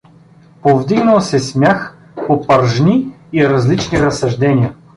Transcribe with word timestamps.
Повдигнал 0.61 1.21
се 1.21 1.39
смях, 1.39 1.97
попържни 2.27 3.15
и 3.33 3.49
различни 3.49 3.99
разсъждения. 3.99 4.75